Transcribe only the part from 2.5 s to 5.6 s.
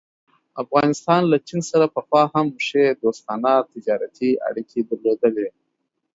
ښې دوستانه تجارتي اړيکې درلودلې.